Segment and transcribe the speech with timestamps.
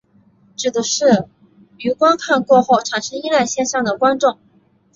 [0.55, 1.27] 指的是
[1.77, 4.39] 于观看过后产生依赖现象的观众。